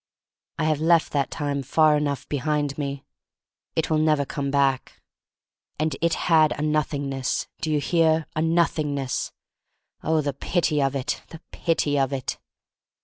I 0.57 0.63
have 0.63 0.79
left 0.81 1.11
that 1.11 1.29
time 1.29 1.61
far 1.61 1.95
enough 1.95 2.27
be 2.27 2.37
hind 2.37 2.75
me. 2.75 3.05
It 3.75 3.91
will 3.91 3.99
never 3.99 4.25
come 4.25 4.49
back. 4.49 4.99
And 5.77 5.95
it 6.01 6.15
had 6.25 6.53
a 6.53 6.63
Nothingness— 6.63 7.47
do 7.61 7.69
you 7.69 7.77
r 7.77 7.81
70 7.81 7.85
THE 7.85 7.85
STORY 7.85 8.01
OF 8.01 8.03
MARY 8.03 8.15
MAC 8.15 8.33
LANE 8.33 8.45
hear, 8.47 8.51
a 8.51 8.55
Nothingness! 8.55 9.31
Oh, 10.01 10.21
the 10.21 10.33
pity 10.33 10.81
of 10.81 10.93
itl 10.93 11.27
the 11.27 11.41
pity 11.51 11.99
of 11.99 12.11
it! 12.11 12.39